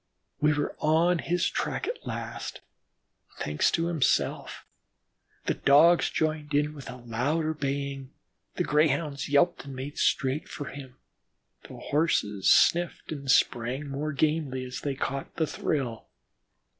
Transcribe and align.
We 0.39 0.53
were 0.53 0.75
on 0.79 1.19
his 1.19 1.47
track 1.47 1.87
at 1.87 2.07
last, 2.07 2.61
thanks 3.37 3.69
to 3.69 3.85
himself. 3.85 4.65
The 5.45 5.53
Dogs 5.53 6.09
joined 6.09 6.55
in 6.55 6.73
with 6.73 6.89
a 6.89 6.95
louder 6.95 7.53
baying, 7.53 8.09
the 8.55 8.63
Greyhounds 8.63 9.29
yelped 9.29 9.65
and 9.65 9.75
made 9.75 9.99
straight 9.99 10.49
for 10.49 10.69
him, 10.69 10.97
and 11.69 11.77
the 11.77 11.81
Horses 11.91 12.49
sniffed 12.49 13.11
and 13.11 13.29
sprang 13.29 13.89
more 13.89 14.11
gamely 14.11 14.65
as 14.65 14.81
they 14.81 14.95
caught 14.95 15.35
the 15.35 15.45
thrill. 15.45 16.07